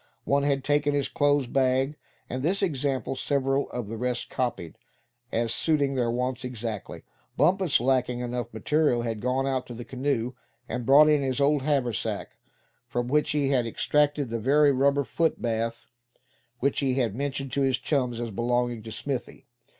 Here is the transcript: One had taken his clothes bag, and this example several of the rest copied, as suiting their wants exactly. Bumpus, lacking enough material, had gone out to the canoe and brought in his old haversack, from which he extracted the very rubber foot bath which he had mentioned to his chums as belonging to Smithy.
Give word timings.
One 0.23 0.41
had 0.41 0.63
taken 0.63 0.95
his 0.95 1.07
clothes 1.07 1.45
bag, 1.45 1.95
and 2.27 2.41
this 2.41 2.63
example 2.63 3.15
several 3.15 3.69
of 3.69 3.87
the 3.87 3.97
rest 3.97 4.31
copied, 4.31 4.79
as 5.31 5.53
suiting 5.53 5.93
their 5.93 6.09
wants 6.09 6.43
exactly. 6.43 7.03
Bumpus, 7.37 7.79
lacking 7.79 8.19
enough 8.21 8.51
material, 8.51 9.03
had 9.03 9.19
gone 9.21 9.45
out 9.45 9.67
to 9.67 9.75
the 9.75 9.85
canoe 9.85 10.33
and 10.67 10.87
brought 10.87 11.07
in 11.07 11.21
his 11.21 11.39
old 11.39 11.61
haversack, 11.61 12.35
from 12.87 13.09
which 13.09 13.29
he 13.29 13.53
extracted 13.53 14.31
the 14.31 14.39
very 14.39 14.71
rubber 14.71 15.03
foot 15.03 15.39
bath 15.39 15.85
which 16.61 16.79
he 16.79 16.95
had 16.95 17.15
mentioned 17.15 17.51
to 17.51 17.61
his 17.61 17.77
chums 17.77 18.19
as 18.19 18.31
belonging 18.31 18.81
to 18.81 18.91
Smithy. 18.91 19.45